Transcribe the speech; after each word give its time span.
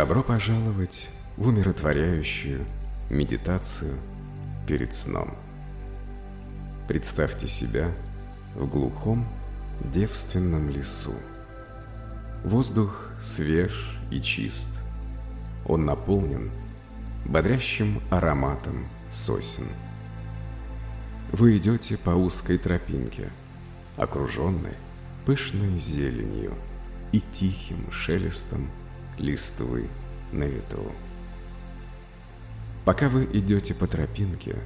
Добро 0.00 0.22
пожаловать 0.22 1.10
в 1.36 1.48
умиротворяющую 1.48 2.64
медитацию 3.10 3.98
перед 4.66 4.94
сном. 4.94 5.36
Представьте 6.88 7.46
себя 7.46 7.92
в 8.54 8.66
глухом 8.66 9.28
девственном 9.92 10.70
лесу. 10.70 11.12
Воздух 12.44 13.10
свеж 13.20 14.00
и 14.10 14.22
чист. 14.22 14.70
Он 15.66 15.84
наполнен 15.84 16.50
бодрящим 17.26 18.00
ароматом 18.08 18.88
сосен. 19.10 19.68
Вы 21.30 21.58
идете 21.58 21.98
по 21.98 22.12
узкой 22.12 22.56
тропинке, 22.56 23.28
окруженной 23.98 24.78
пышной 25.26 25.78
зеленью 25.78 26.54
и 27.12 27.20
тихим 27.20 27.92
шелестом 27.92 28.70
листвы 29.20 29.88
на 30.32 30.44
ветру. 30.44 30.92
Пока 32.84 33.08
вы 33.08 33.28
идете 33.32 33.74
по 33.74 33.86
тропинке, 33.86 34.56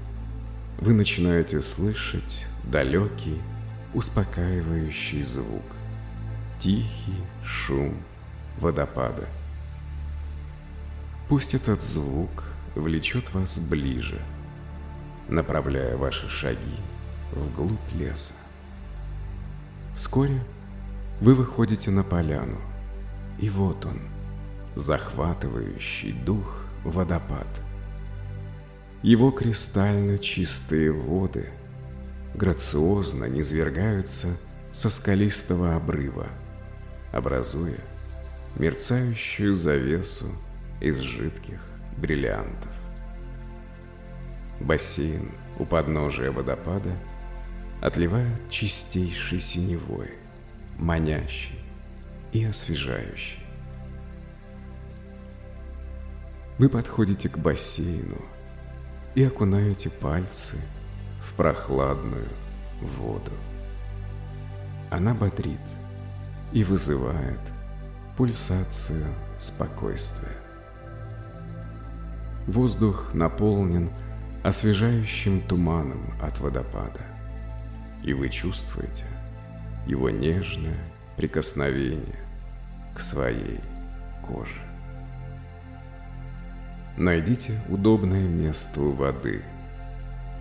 вы 0.79 0.95
начинаете 0.95 1.61
слышать 1.61 2.47
далекий, 2.63 3.41
успокаивающий 3.93 5.23
звук, 5.23 5.65
тихий 6.59 7.21
шум 7.45 7.97
водопада. 8.59 9.27
Пусть 11.29 11.55
этот 11.55 11.83
звук 11.83 12.45
влечет 12.75 13.35
вас 13.35 13.59
ближе, 13.59 14.21
направляя 15.29 15.97
ваши 15.97 16.29
шаги 16.29 16.77
вглубь 17.33 17.93
леса. 17.95 18.35
Вскоре 19.97 20.41
вы 21.21 21.35
выходите 21.35 21.91
на 21.91 22.05
поляну, 22.05 22.61
и 23.39 23.49
вот 23.49 23.85
он, 23.87 24.01
захватывающий 24.75 26.13
дух 26.13 26.65
водопад. 26.85 27.47
Его 29.03 29.31
кристально 29.31 30.19
чистые 30.19 30.91
воды 30.91 31.51
грациозно 32.35 33.27
низвергаются 33.27 34.37
со 34.73 34.91
скалистого 34.91 35.77
обрыва, 35.77 36.29
образуя 37.13 37.79
мерцающую 38.57 39.55
завесу 39.55 40.27
из 40.81 40.99
жидких 40.99 41.61
бриллиантов. 41.97 42.73
Бассейн 44.61 45.31
у 45.59 45.65
подножия 45.65 46.31
водопада 46.31 46.97
отливает 47.81 48.49
чистейшей 48.51 49.41
синевой, 49.41 50.13
манящей 50.79 51.61
и 52.33 52.45
освежающей. 52.45 53.44
Вы 56.57 56.69
подходите 56.69 57.29
к 57.29 57.37
бассейну 57.39 58.21
и 59.17 59.25
окунаете 59.25 59.91
пальцы 59.91 60.57
в 61.25 61.35
прохладную 61.35 62.29
воду. 62.81 63.33
Она 64.91 65.15
бодрит 65.15 65.61
и 66.53 66.63
вызывает 66.63 67.41
пульсацию 68.17 69.05
спокойствия. 69.41 70.37
Воздух 72.47 73.15
наполнен 73.15 73.91
освежающим 74.45 75.41
туманом 75.49 76.15
от 76.23 76.39
водопада, 76.39 77.01
и 78.05 78.13
вы 78.13 78.29
чувствуете 78.29 79.07
его 79.87 80.11
нежное 80.11 80.79
прикосновение 81.17 82.21
к 82.95 83.01
своей 83.01 83.59
коже. 84.25 84.64
Найдите 86.97 87.61
удобное 87.69 88.29
место 88.29 88.81
у 88.81 88.93
воды, 88.93 89.43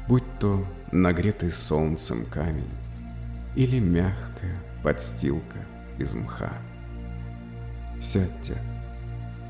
будь 0.08 0.24
то 0.40 0.64
нагретый 0.91 1.52
солнцем 1.52 2.28
камень 2.28 2.69
или 3.56 3.80
мягкая 3.80 4.56
подстилка 4.84 5.58
из 5.97 6.14
мха. 6.14 6.53
Сядьте, 8.00 8.56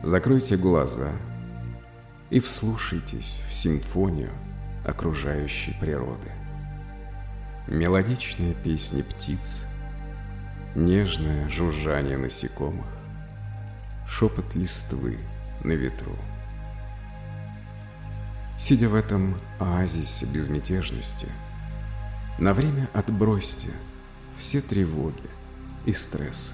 закройте 0.02 0.56
глаза 0.56 1.12
и 2.30 2.40
вслушайтесь 2.40 3.44
в 3.50 3.54
симфонию 3.54 4.32
окружающей 4.86 5.76
природы. 5.82 6.32
Мелодичные 7.68 8.54
песни 8.54 9.02
птиц, 9.02 9.66
нежное 10.74 11.50
жужжание 11.50 12.18
насекомых, 12.18 12.88
шепот 14.08 14.56
листвы 14.56 15.18
на 15.66 15.74
ветру– 15.74 16.16
Сидя 18.58 18.88
в 18.88 18.96
этом 18.96 19.36
оазисе 19.60 20.26
безмятежности, 20.26 21.28
на 22.38 22.54
время 22.54 22.88
отбросьте 22.94 23.70
все 24.38 24.62
тревоги 24.62 25.30
и 25.86 25.94
стрессы. 25.94 26.54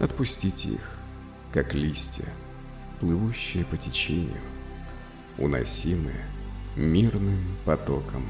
Отпустите 0.00 0.68
их, 0.70 0.98
как 1.52 1.74
листья, 1.74 2.28
плывущие 3.00 3.64
по 3.64 3.76
течению, 3.76 4.40
уносимые 5.38 6.24
мирным 6.76 7.40
потоком 7.64 8.24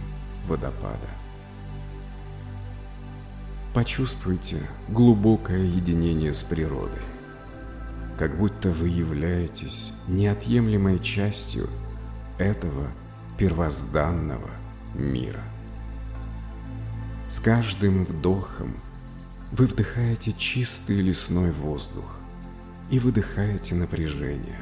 водопада. 0.47 1.09
Почувствуйте 3.75 4.63
глубокое 4.89 5.65
единение 5.65 6.33
с 6.33 6.45
природой, 6.45 7.03
как 8.17 8.39
будто 8.39 8.71
вы 8.71 8.89
являетесь 8.89 9.95
неотъемлемой 10.07 11.01
частью– 11.01 11.69
этого 12.39 12.89
первозданного 13.39 14.51
мира. 14.95 15.43
С 17.29 17.41
каждым 17.41 18.05
вдохом 18.05 18.77
вы 19.51 19.67
вдыхаете 19.67 20.33
чистый 20.33 21.01
лесной 21.01 21.51
воздух 21.51 22.17
и 22.91 22.99
выдыхаете 22.99 23.75
напряжение, 23.75 24.61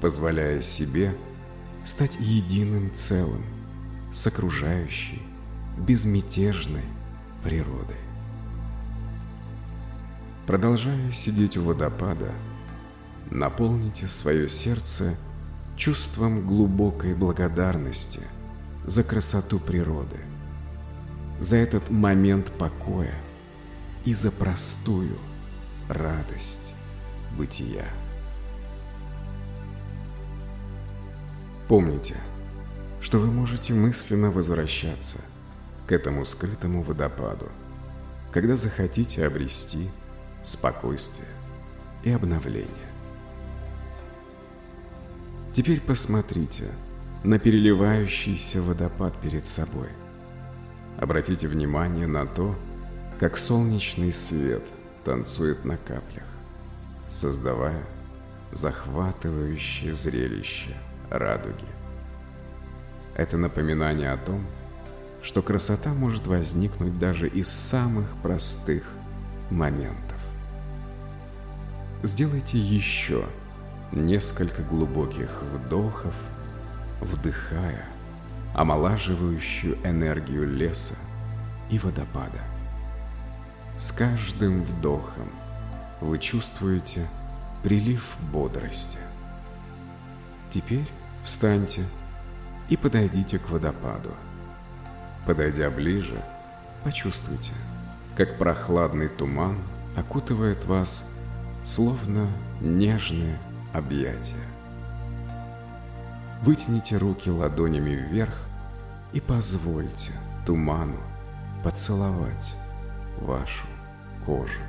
позволяя 0.00 0.60
себе 0.62 1.16
стать 1.84 2.16
единым 2.18 2.92
целым 2.92 3.44
с 4.12 4.26
окружающей 4.26 5.22
безмятежной 5.78 6.84
природой. 7.44 7.96
Продолжая 10.46 11.12
сидеть 11.12 11.56
у 11.56 11.62
водопада, 11.62 12.32
наполните 13.30 14.08
свое 14.08 14.48
сердце– 14.48 15.16
чувством 15.80 16.46
глубокой 16.46 17.14
благодарности 17.14 18.20
за 18.84 19.02
красоту 19.02 19.58
природы, 19.58 20.18
за 21.40 21.56
этот 21.56 21.88
момент 21.88 22.52
покоя 22.52 23.14
и 24.04 24.12
за 24.12 24.30
простую 24.30 25.16
радость 25.88 26.74
бытия. 27.38 27.86
Помните, 31.66 32.16
что 33.00 33.18
вы 33.18 33.28
можете 33.28 33.72
мысленно 33.72 34.30
возвращаться 34.30 35.22
к 35.86 35.92
этому 35.92 36.26
скрытому 36.26 36.82
водопаду, 36.82 37.48
когда 38.32 38.56
захотите 38.56 39.26
обрести 39.26 39.88
спокойствие 40.44 41.28
и 42.04 42.10
обновление. 42.10 42.89
Теперь 45.52 45.80
посмотрите 45.80 46.68
на 47.24 47.40
переливающийся 47.40 48.62
водопад 48.62 49.20
перед 49.20 49.46
собой. 49.46 49.88
Обратите 50.96 51.48
внимание 51.48 52.06
на 52.06 52.24
то, 52.24 52.54
как 53.18 53.36
солнечный 53.36 54.12
свет 54.12 54.62
танцует 55.04 55.64
на 55.64 55.76
каплях, 55.76 56.26
создавая 57.08 57.84
захватывающее 58.52 59.92
зрелище 59.92 60.76
радуги. 61.10 61.66
Это 63.16 63.36
напоминание 63.36 64.12
о 64.12 64.18
том, 64.18 64.46
что 65.20 65.42
красота 65.42 65.92
может 65.92 66.28
возникнуть 66.28 66.96
даже 67.00 67.28
из 67.28 67.48
самых 67.48 68.08
простых 68.22 68.84
моментов. 69.50 70.16
Сделайте 72.04 72.56
еще– 72.56 73.26
несколько 73.92 74.62
глубоких 74.62 75.42
вдохов, 75.42 76.14
вдыхая 77.00 77.86
омолаживающую 78.54 79.78
энергию 79.84 80.46
леса 80.46 80.94
и 81.70 81.78
водопада. 81.78 82.40
С 83.78 83.92
каждым 83.92 84.62
вдохом 84.62 85.30
вы 86.00 86.18
чувствуете 86.18 87.08
прилив 87.62 88.16
бодрости. 88.32 88.98
Теперь 90.50 90.86
встаньте 91.22 91.84
и 92.68 92.76
подойдите 92.76 93.38
к 93.38 93.50
водопаду. 93.50 94.10
Подойдя 95.26 95.70
ближе, 95.70 96.20
почувствуйте, 96.82 97.52
как 98.16 98.38
прохладный 98.38 99.08
туман 99.08 99.58
окутывает 99.96 100.64
вас 100.64 101.08
словно 101.64 102.28
нежные 102.60 103.38
объятия. 103.72 104.46
Вытяните 106.42 106.96
руки 106.96 107.30
ладонями 107.30 107.90
вверх 107.90 108.46
и 109.12 109.20
позвольте 109.20 110.12
туману 110.46 110.98
поцеловать 111.62 112.54
вашу 113.20 113.66
кожу. 114.24 114.60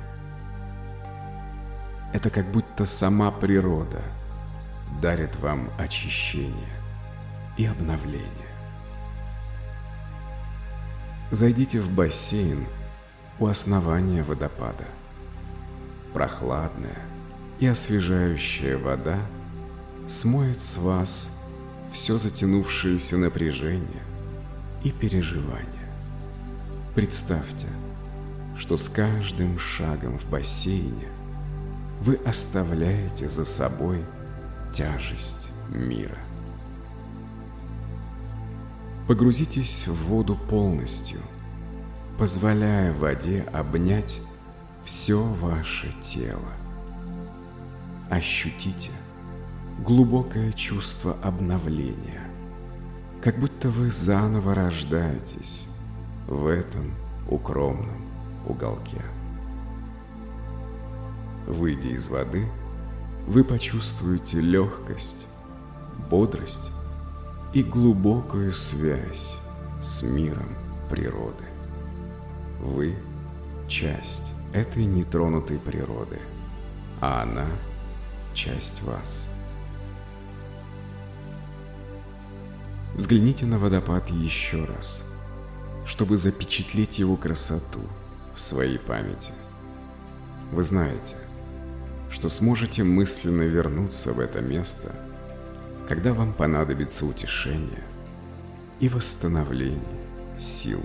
Это 2.12 2.28
как 2.28 2.50
будто 2.50 2.84
сама 2.84 3.30
природа 3.30 4.02
дарит 5.00 5.36
вам 5.36 5.70
очищение 5.78 6.76
и 7.56 7.64
обновление. 7.64 8.52
Зайдите 11.30 11.80
в 11.80 11.90
бассейн 11.90 12.66
у 13.38 13.46
основания 13.46 14.22
водопада. 14.22 14.84
Прохладная 16.12 16.98
и 17.62 17.66
освежающая 17.68 18.76
вода 18.76 19.20
смоет 20.08 20.60
с 20.60 20.78
вас 20.78 21.30
все 21.92 22.18
затянувшееся 22.18 23.16
напряжение 23.16 24.02
и 24.82 24.90
переживания. 24.90 25.88
Представьте, 26.96 27.68
что 28.58 28.76
с 28.76 28.88
каждым 28.88 29.60
шагом 29.60 30.18
в 30.18 30.28
бассейне 30.28 31.06
вы 32.00 32.16
оставляете 32.26 33.28
за 33.28 33.44
собой 33.44 34.04
тяжесть 34.72 35.48
мира. 35.68 36.18
Погрузитесь 39.06 39.86
в 39.86 40.08
воду 40.08 40.36
полностью, 40.50 41.20
позволяя 42.18 42.92
воде 42.92 43.46
обнять 43.52 44.20
все 44.82 45.22
ваше 45.22 45.92
тело. 46.00 46.52
Ощутите 48.10 48.90
глубокое 49.82 50.52
чувство 50.52 51.16
обновления, 51.22 52.28
как 53.22 53.38
будто 53.38 53.68
вы 53.68 53.90
заново 53.90 54.54
рождаетесь 54.54 55.66
в 56.28 56.46
этом 56.46 56.94
укромном 57.28 58.04
уголке. 58.46 59.02
Выйдя 61.46 61.88
из 61.88 62.08
воды, 62.08 62.46
вы 63.26 63.44
почувствуете 63.44 64.40
легкость, 64.40 65.26
бодрость 66.10 66.70
и 67.52 67.62
глубокую 67.62 68.52
связь 68.52 69.38
с 69.82 70.02
миром 70.02 70.48
природы. 70.90 71.44
Вы– 72.60 72.94
часть 73.68 74.32
этой 74.52 74.84
нетронутой 74.84 75.58
природы, 75.58 76.20
а 77.00 77.22
она– 77.22 77.46
часть 78.34 78.82
вас. 78.82 79.28
Взгляните 82.94 83.46
на 83.46 83.58
водопад 83.58 84.10
еще 84.10 84.64
раз, 84.64 85.02
чтобы 85.86 86.16
запечатлеть 86.16 86.98
его 86.98 87.16
красоту 87.16 87.80
в 88.34 88.40
своей 88.40 88.78
памяти. 88.78 89.32
Вы 90.50 90.62
знаете, 90.62 91.16
что 92.10 92.28
сможете 92.28 92.84
мысленно 92.84 93.42
вернуться 93.42 94.12
в 94.12 94.20
это 94.20 94.42
место, 94.42 94.94
когда 95.88 96.12
вам 96.12 96.34
понадобится 96.34 97.06
утешение 97.06 97.82
и 98.80 98.88
восстановление 98.88 99.80
сил. 100.38 100.80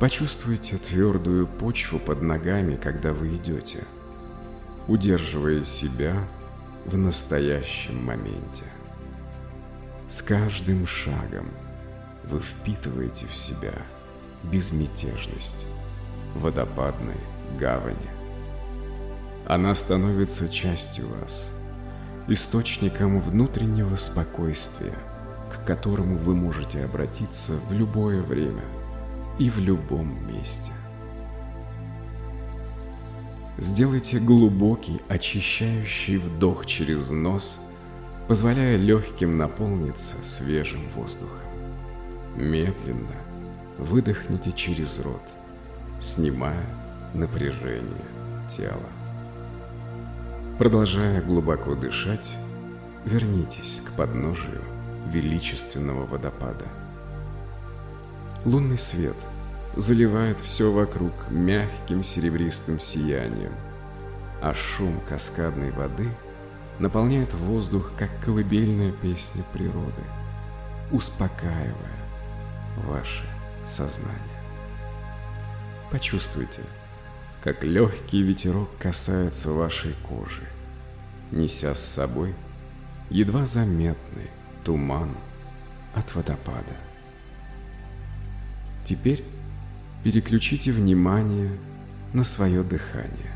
Почувствуйте 0.00 0.78
твердую 0.78 1.46
почву 1.46 1.98
под 1.98 2.22
ногами, 2.22 2.76
когда 2.76 3.12
вы 3.12 3.36
идете, 3.36 3.84
удерживая 4.88 5.62
себя 5.62 6.16
в 6.86 6.96
настоящем 6.96 8.04
моменте. 8.04 8.64
С 10.08 10.22
каждым 10.22 10.86
шагом 10.86 11.48
вы 12.24 12.40
впитываете 12.40 13.26
в 13.26 13.36
себя 13.36 13.74
безмятежность 14.42 15.64
водопадной 16.34 17.20
гавани. 17.58 18.10
Она 19.46 19.74
становится 19.74 20.48
частью 20.48 21.08
вас, 21.08 21.52
источником 22.28 23.20
внутреннего 23.20 23.96
спокойствия, 23.96 24.94
к 25.50 25.64
которому 25.64 26.16
вы 26.16 26.34
можете 26.34 26.84
обратиться 26.84 27.54
в 27.68 27.72
любое 27.72 28.22
время 28.22 28.64
и 29.38 29.50
в 29.50 29.58
любом 29.58 30.26
месте. 30.26 30.72
Сделайте 33.58 34.18
глубокий, 34.18 35.02
очищающий 35.08 36.16
вдох 36.16 36.64
через 36.64 37.10
нос, 37.10 37.58
позволяя 38.26 38.76
легким 38.76 39.36
наполниться 39.36 40.14
свежим 40.22 40.88
воздухом. 40.94 41.38
Медленно 42.34 43.14
выдохните 43.76 44.52
через 44.52 44.98
рот, 45.00 45.22
снимая 46.00 46.64
напряжение 47.12 48.06
тела. 48.48 48.88
Продолжая 50.58 51.20
глубоко 51.20 51.74
дышать, 51.74 52.36
вернитесь 53.04 53.82
к 53.84 53.94
подножию 53.96 54.62
величественного 55.10 56.06
водопада. 56.06 56.66
Лунный 58.46 58.78
свет 58.78 59.16
заливает 59.76 60.40
все 60.40 60.70
вокруг 60.70 61.12
мягким 61.30 62.02
серебристым 62.02 62.78
сиянием, 62.78 63.54
а 64.40 64.54
шум 64.54 65.00
каскадной 65.08 65.70
воды 65.70 66.08
наполняет 66.78 67.32
воздух, 67.34 67.92
как 67.96 68.10
колыбельная 68.24 68.92
песня 68.92 69.44
природы, 69.52 70.02
успокаивая 70.90 71.74
ваше 72.76 73.24
сознание. 73.66 74.18
Почувствуйте, 75.90 76.62
как 77.42 77.62
легкий 77.64 78.22
ветерок 78.22 78.68
касается 78.78 79.52
вашей 79.52 79.94
кожи, 80.08 80.46
неся 81.30 81.74
с 81.74 81.80
собой 81.80 82.34
едва 83.10 83.46
заметный 83.46 84.30
туман 84.64 85.10
от 85.94 86.14
водопада. 86.14 86.76
Теперь 88.84 89.24
переключите 90.02 90.72
внимание 90.72 91.50
на 92.12 92.24
свое 92.24 92.62
дыхание. 92.62 93.32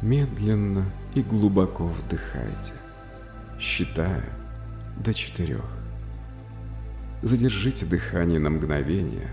Медленно 0.00 0.84
и 1.14 1.22
глубоко 1.22 1.86
вдыхайте, 1.86 2.72
считая 3.60 4.24
до 4.96 5.14
четырех. 5.14 5.66
Задержите 7.22 7.86
дыхание 7.86 8.38
на 8.38 8.50
мгновение, 8.50 9.30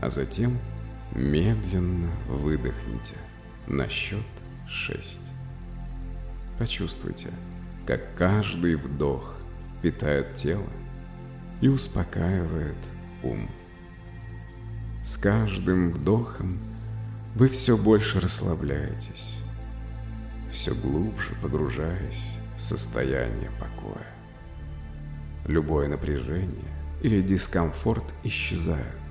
а 0.00 0.10
затем– 0.10 0.58
Медленно 1.14 2.10
выдохните 2.26 3.14
на 3.68 3.88
счет 3.88 4.24
шесть. 4.68 5.30
Почувствуйте, 6.58 7.28
как 7.86 8.16
каждый 8.16 8.74
вдох 8.74 9.36
питает 9.80 10.34
тело 10.34 10.66
и 11.60 11.68
успокаивает 11.68 12.76
ум. 13.22 13.48
С 15.04 15.16
каждым 15.16 15.90
вдохом 15.90 16.58
вы 17.34 17.48
все 17.48 17.76
больше 17.76 18.20
расслабляетесь, 18.20 19.38
все 20.50 20.74
глубже 20.74 21.34
погружаясь 21.42 22.38
в 22.56 22.60
состояние 22.60 23.50
покоя. 23.60 24.06
Любое 25.46 25.88
напряжение 25.88 26.72
или 27.02 27.20
дискомфорт 27.20 28.04
исчезают 28.22 29.04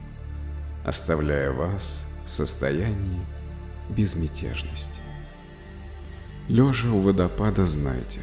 оставляя 0.83 1.51
вас 1.51 2.05
в 2.25 2.29
состоянии 2.29 3.21
безмятежности. 3.89 4.99
Лежа 6.47 6.89
у 6.89 6.99
водопада 6.99 7.65
знайте, 7.65 8.19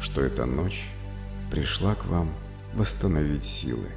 что 0.00 0.22
эта 0.22 0.46
ночь 0.46 0.84
пришла 1.50 1.94
к 1.94 2.06
вам 2.06 2.32
восстановить 2.74 3.44
силы. 3.44 3.88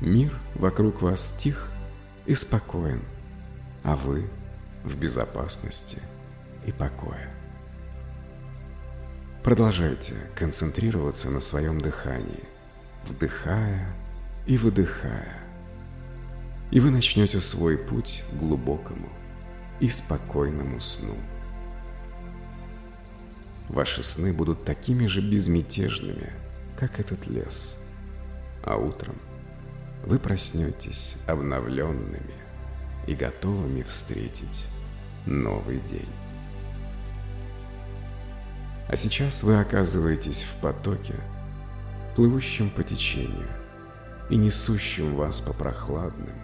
Мир 0.00 0.32
вокруг 0.54 1.02
вас 1.02 1.32
тих 1.32 1.70
и 2.26 2.34
спокоен, 2.34 3.02
а 3.82 3.96
вы 3.96 4.28
в 4.84 4.96
безопасности 4.96 5.98
и 6.66 6.72
покое. 6.72 7.28
Продолжайте 9.42 10.14
концентрироваться 10.36 11.28
на 11.30 11.40
своем 11.40 11.80
дыхании, 11.80 12.44
вдыхая 13.04 13.92
и 14.46 14.56
выдыхая, 14.56 15.38
и 16.70 16.78
вы 16.78 16.90
начнете 16.90 17.40
свой 17.40 17.76
путь 17.76 18.22
к 18.30 18.36
глубокому 18.36 19.08
и 19.80 19.90
спокойному 19.90 20.80
сну. 20.80 21.16
Ваши 23.68 24.02
сны 24.02 24.32
будут 24.32 24.64
такими 24.64 25.06
же 25.06 25.20
безмятежными, 25.20 26.32
как 26.78 27.00
этот 27.00 27.26
лес, 27.26 27.76
а 28.62 28.76
утром 28.76 29.16
вы 30.04 30.18
проснетесь 30.18 31.16
обновленными 31.26 32.34
и 33.06 33.14
готовыми 33.14 33.82
встретить 33.82 34.66
новый 35.26 35.78
день. 35.80 36.08
А 38.88 38.96
сейчас 38.96 39.42
вы 39.42 39.58
оказываетесь 39.58 40.42
в 40.42 40.60
потоке, 40.60 41.14
плывущем 42.16 42.70
по 42.70 42.82
течению 42.82 43.48
и 44.28 44.36
несущем 44.36 45.14
вас 45.14 45.40
по 45.40 45.52
прохладным, 45.52 46.36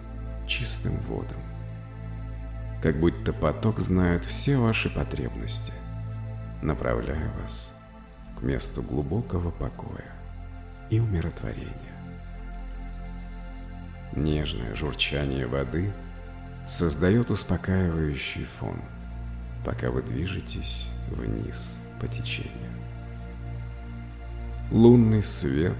чистым 0.47 0.97
водам. 1.01 1.37
Как 2.81 2.99
будто 2.99 3.33
поток 3.33 3.79
знает 3.79 4.23
все 4.23 4.57
ваши 4.57 4.89
потребности, 4.89 5.73
направляя 6.61 7.31
вас 7.41 7.73
к 8.39 8.41
месту 8.41 8.81
глубокого 8.81 9.51
покоя 9.51 10.15
и 10.89 10.99
умиротворения. 10.99 11.88
Нежное 14.13 14.75
журчание 14.75 15.45
воды 15.45 15.93
создает 16.67 17.29
успокаивающий 17.29 18.45
фон, 18.45 18.81
пока 19.63 19.91
вы 19.91 20.01
движетесь 20.01 20.87
вниз 21.09 21.75
по 21.99 22.07
течению. 22.07 22.71
Лунный 24.71 25.23
свет 25.23 25.77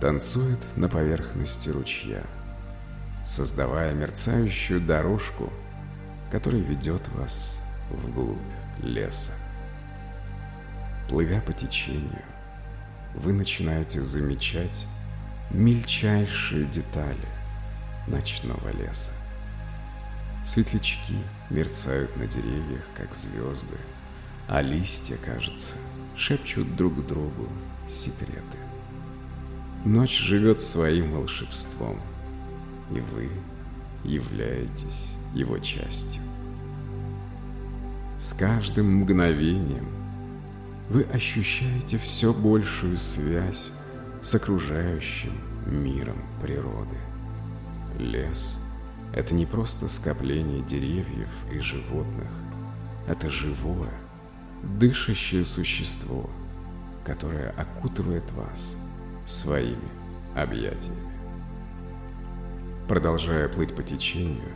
танцует 0.00 0.60
на 0.76 0.88
поверхности 0.88 1.68
ручья, 1.70 2.22
создавая 3.24 3.94
мерцающую 3.94 4.80
дорожку, 4.80 5.52
которая 6.30 6.60
ведет 6.60 7.08
вас 7.08 7.60
вглубь 7.90 8.38
леса. 8.82 9.32
Плывя 11.08 11.40
по 11.40 11.52
течению, 11.52 12.24
вы 13.14 13.32
начинаете 13.32 14.02
замечать 14.02 14.86
мельчайшие 15.50 16.66
детали 16.66 17.28
ночного 18.06 18.70
леса. 18.72 19.12
Светлячки 20.44 21.16
мерцают 21.50 22.16
на 22.16 22.26
деревьях, 22.26 22.82
как 22.94 23.14
звезды, 23.14 23.78
а 24.46 24.60
листья, 24.60 25.16
кажется, 25.16 25.76
шепчут 26.16 26.76
друг 26.76 27.06
другу 27.06 27.48
секреты. 27.88 28.58
Ночь 29.84 30.18
живет 30.18 30.60
своим 30.60 31.12
волшебством, 31.12 32.00
и 32.90 33.00
вы 33.00 33.30
являетесь 34.02 35.16
его 35.34 35.58
частью. 35.58 36.22
С 38.18 38.32
каждым 38.32 39.00
мгновением 39.00 39.88
вы 40.88 41.02
ощущаете 41.04 41.98
все 41.98 42.32
большую 42.32 42.98
связь 42.98 43.72
с 44.24 44.34
окружающим 44.34 45.38
миром 45.66 46.16
природы. 46.40 46.96
Лес– 47.98 48.58
это 49.12 49.34
не 49.34 49.44
просто 49.44 49.86
скопление 49.86 50.62
деревьев 50.62 51.28
и 51.52 51.58
животных, 51.58 52.30
это 53.06 53.28
живое, 53.28 53.92
дышащее 54.62 55.44
существо, 55.44 56.30
которое 57.04 57.50
окутывает 57.50 58.24
вас 58.32 58.76
своими 59.26 59.76
объятиями. 60.34 61.12
Продолжая 62.88 63.50
плыть 63.50 63.76
по 63.76 63.82
течению, 63.82 64.54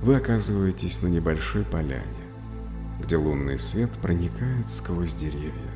вы 0.00 0.16
оказываетесь 0.16 1.02
на 1.02 1.08
небольшой 1.08 1.64
поляне, 1.64 2.24
где 3.04 3.18
лунный 3.18 3.58
свет 3.58 3.90
проникает 4.00 4.70
сквозь 4.70 5.12
деревья, 5.12 5.72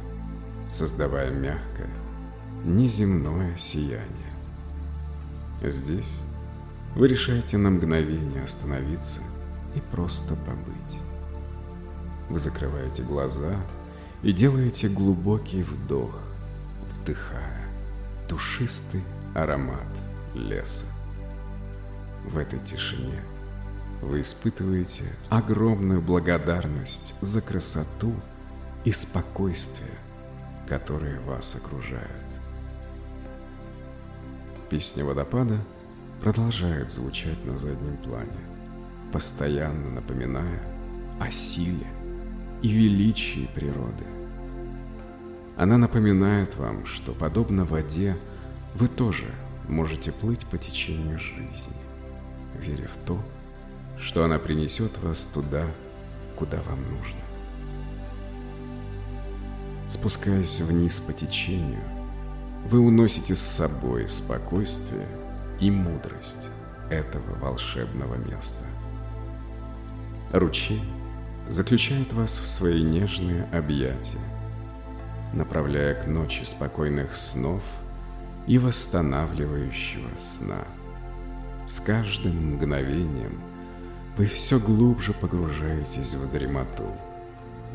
создавая 0.71 1.31
мягкое, 1.31 1.91
неземное 2.64 3.57
сияние. 3.57 4.33
Здесь 5.62 6.21
вы 6.95 7.09
решаете 7.09 7.59
на 7.59 7.71
мгновение 7.71 8.45
остановиться 8.45 9.21
и 9.75 9.81
просто 9.81 10.35
побыть. 10.35 10.99
Вы 12.29 12.38
закрываете 12.38 13.02
глаза 13.02 13.57
и 14.23 14.33
делаете 14.33 14.88
глубокий 14.88 15.62
вдох, 15.62 16.21
вдыхая 16.93 17.67
душистый 18.29 19.02
аромат 19.35 19.88
леса. 20.35 20.87
В 22.25 22.38
этой 22.38 22.61
тишине 22.61 23.23
вы 24.02 24.21
испытываете 24.21 25.05
огромную 25.29 26.00
благодарность 26.00 27.14
за 27.21 27.40
красоту 27.40 28.14
и 28.85 28.93
спокойствие, 28.93 29.99
которые 30.69 31.21
вас 31.21 31.55
окружают. 31.55 32.30
Песня 34.71 35.05
водопада 35.05 35.59
продолжает 36.21 36.93
звучать 36.93 37.45
на 37.45 37.59
заднем 37.59 37.97
плане, 37.97 38.39
постоянно 39.12 39.91
напоминая 39.91 40.62
о 41.19 41.29
силе 41.33 41.89
и 42.62 42.69
величии 42.69 43.50
природы. 43.53 44.05
Она 45.57 45.77
напоминает 45.77 46.55
вам, 46.55 46.87
что, 46.87 47.12
подобно 47.12 47.65
воде, 47.65 48.17
вы 48.77 48.87
тоже 48.87 49.27
можете 49.69 50.12
плыть 50.12 50.47
по 50.47 50.57
течению 50.57 51.19
жизни, 51.19 51.75
веря 52.57 52.87
в 52.87 52.97
то, 52.99 53.21
что 53.99 54.23
она 54.23 54.39
принесет 54.39 54.99
вас 54.99 55.25
туда, 55.25 55.67
куда 56.37 56.59
вам 56.62 56.79
нужно. 56.83 57.21
Спускаясь 59.89 60.61
вниз 60.61 61.00
по 61.00 61.12
течению, 61.12 61.83
вы 62.67 62.81
уносите 62.81 63.35
с 63.35 63.40
собой 63.40 64.09
спокойствие 64.09 65.07
и 65.61 65.71
мудрость 65.71 66.49
этого 66.90 67.35
волшебного 67.40 68.17
места. 68.17 68.64
Ручей 70.33 70.83
заключает 71.49 72.12
вас 72.12 72.38
в 72.38 72.47
свои 72.47 72.83
нежные 72.83 73.45
объятия, 73.52 74.21
направляя 75.33 75.95
к 75.95 76.07
ночи 76.07 76.45
спокойных 76.45 77.14
снов 77.14 77.62
и 78.47 78.59
восстанавливающего 78.59 80.11
сна. 80.19 80.64
С 81.67 81.81
каждым 81.81 82.55
мгновением 82.55 83.40
вы 84.17 84.26
все 84.26 84.59
глубже 84.59 85.12
погружаетесь 85.12 86.14
в 86.14 86.31
дремоту, 86.31 86.97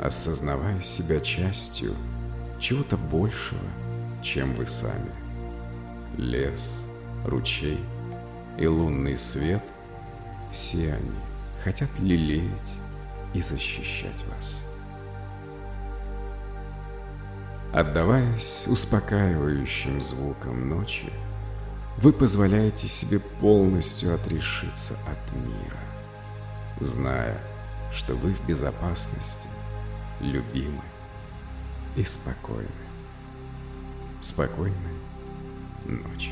осознавая 0.00 0.80
себя 0.80 1.20
частью 1.20 1.94
чего-то 2.58 2.96
большего, 2.96 3.60
чем 4.26 4.54
вы 4.54 4.66
сами. 4.66 5.12
Лес, 6.16 6.84
ручей 7.24 7.78
и 8.58 8.66
лунный 8.66 9.16
свет– 9.16 9.62
все 10.52 10.94
они 10.94 11.18
хотят 11.62 11.90
лелеять 12.00 12.74
и 13.34 13.40
защищать 13.40 14.24
вас. 14.26 14.64
Отдаваясь 17.72 18.64
успокаивающим 18.66 20.00
звукам 20.00 20.68
ночи, 20.68 21.12
вы 21.98 22.12
позволяете 22.12 22.88
себе 22.88 23.20
полностью 23.20 24.14
отрешиться 24.14 24.94
от 25.06 25.36
мира, 25.36 25.80
зная, 26.80 27.38
что 27.92 28.14
вы 28.14 28.32
в 28.32 28.46
безопасности, 28.46 29.48
любимы 30.20 30.82
и 31.96 32.02
спокойны 32.02 32.85
спокойной 34.26 34.74
ночи. 35.84 36.30